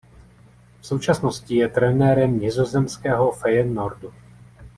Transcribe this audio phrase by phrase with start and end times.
[0.81, 4.13] V současnosti je trenérem nizozemského Feyenoordu.